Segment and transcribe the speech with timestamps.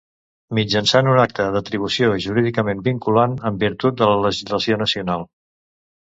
[0.59, 5.27] Mitjançant un acte d'atribució jurídicament vinculant en virtut de la legislació nacional.